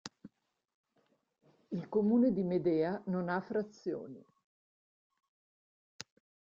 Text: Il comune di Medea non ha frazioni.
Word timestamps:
Il 1.69 1.87
comune 1.87 2.33
di 2.33 2.41
Medea 2.41 2.99
non 3.05 3.29
ha 3.29 3.39
frazioni. 3.39 4.25